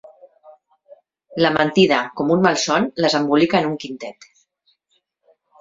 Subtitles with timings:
[1.45, 4.29] La mentida, com un malson, les embolica en un quintet.